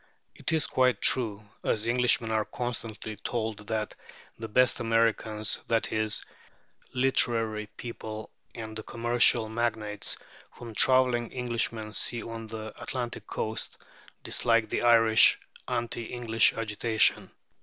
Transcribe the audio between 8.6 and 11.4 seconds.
the commercial magnates, whom travelling